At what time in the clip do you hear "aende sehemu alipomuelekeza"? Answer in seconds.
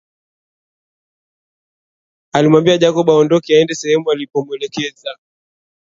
3.57-5.17